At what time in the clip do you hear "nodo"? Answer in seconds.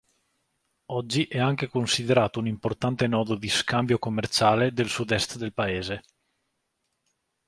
3.05-3.35